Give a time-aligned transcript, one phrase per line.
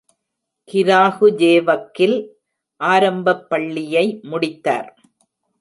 [0.69, 2.17] கிராகுஜேவக்கில்
[2.81, 4.89] ஆரம்பப் பள்ளியை முடித்தார்.